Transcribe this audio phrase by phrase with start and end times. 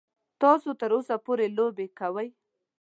[0.41, 2.27] تاسو تر اوسه پورې لوبې کوئ.